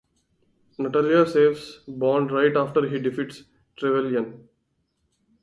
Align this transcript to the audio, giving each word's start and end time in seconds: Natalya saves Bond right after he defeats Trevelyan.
Natalya 0.79 1.27
saves 1.27 1.81
Bond 1.87 2.31
right 2.31 2.57
after 2.57 2.89
he 2.89 2.97
defeats 2.97 3.43
Trevelyan. 3.77 4.49